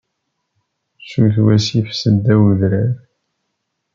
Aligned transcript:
Sut 1.07 1.35
Wasif 1.45 1.87
seddaw 2.01 2.41
udrar. 2.51 2.91